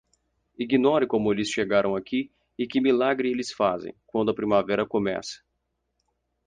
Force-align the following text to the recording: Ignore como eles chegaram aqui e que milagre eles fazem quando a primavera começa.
Ignore 0.57 1.05
como 1.05 1.31
eles 1.31 1.47
chegaram 1.49 1.95
aqui 1.95 2.31
e 2.57 2.65
que 2.65 2.81
milagre 2.81 3.29
eles 3.29 3.51
fazem 3.51 3.93
quando 4.07 4.31
a 4.31 4.33
primavera 4.33 4.83
começa. 4.83 5.43